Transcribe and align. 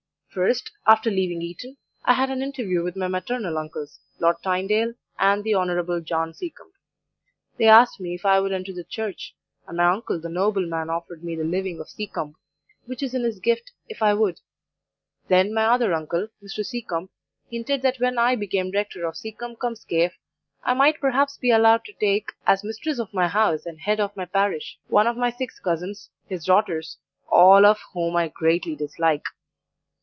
"First, 0.33 0.71
after 0.87 1.11
leaving 1.11 1.41
Eton, 1.41 1.75
I 2.05 2.13
had 2.13 2.29
an 2.29 2.41
interview 2.41 2.83
with 2.83 2.95
my 2.95 3.09
maternal 3.09 3.57
uncles, 3.57 3.99
Lord 4.17 4.37
Tynedale 4.41 4.93
and 5.19 5.43
the 5.43 5.55
Hon. 5.55 5.99
John 6.05 6.33
Seacombe. 6.33 6.71
They 7.57 7.67
asked 7.67 7.99
me 7.99 8.13
if 8.15 8.25
I 8.25 8.39
would 8.39 8.53
enter 8.53 8.71
the 8.71 8.85
Church, 8.85 9.35
and 9.67 9.75
my 9.75 9.87
uncle 9.91 10.21
the 10.21 10.29
nobleman 10.29 10.89
offered 10.89 11.21
me 11.21 11.35
the 11.35 11.43
living 11.43 11.81
of 11.81 11.89
Seacombe, 11.89 12.35
which 12.85 13.03
is 13.03 13.13
in 13.13 13.23
his 13.23 13.39
gift, 13.41 13.73
if 13.89 14.01
I 14.01 14.13
would; 14.13 14.39
then 15.27 15.53
my 15.53 15.65
other 15.65 15.93
uncle, 15.93 16.29
Mr. 16.41 16.65
Seacombe, 16.65 17.09
hinted 17.49 17.81
that 17.81 17.97
when 17.99 18.17
I 18.17 18.37
became 18.37 18.71
rector 18.71 19.05
of 19.05 19.17
Seacombe 19.17 19.57
cum 19.57 19.75
Scaife, 19.75 20.17
I 20.63 20.73
might 20.73 21.01
perhaps 21.01 21.35
be 21.37 21.51
allowed 21.51 21.83
to 21.83 21.93
take, 21.99 22.29
as 22.47 22.63
mistress 22.63 22.99
of 22.99 23.13
my 23.13 23.27
house 23.27 23.65
and 23.65 23.81
head 23.81 23.99
of 23.99 24.15
my 24.15 24.23
parish, 24.23 24.79
one 24.87 25.07
of 25.07 25.17
my 25.17 25.29
six 25.29 25.59
cousins, 25.59 26.09
his 26.29 26.45
daughters, 26.45 26.95
all 27.27 27.65
of 27.65 27.79
whom 27.93 28.15
I 28.15 28.29
greatly 28.29 28.77
dislike. 28.77 29.23